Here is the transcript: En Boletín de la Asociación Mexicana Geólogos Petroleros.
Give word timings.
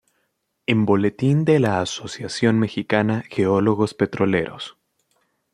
En 0.65 0.87
Boletín 0.87 1.45
de 1.45 1.59
la 1.59 1.79
Asociación 1.79 2.57
Mexicana 2.57 3.21
Geólogos 3.29 3.93
Petroleros. 3.93 4.75